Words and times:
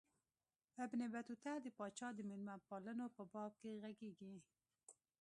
ابن 0.83 0.99
بطوطه 1.13 1.53
د 1.61 1.67
پاچا 1.77 2.07
د 2.15 2.19
مېلمه 2.29 2.55
پالنو 2.67 3.05
په 3.15 3.23
باب 3.33 3.51
ږغیږي. 3.61 4.37